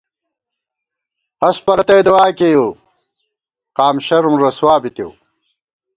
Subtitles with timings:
[1.41, 2.67] ہست پرَتئی دووا کېیؤ،
[3.77, 5.09] قام شرَم رسوا بِتېؤ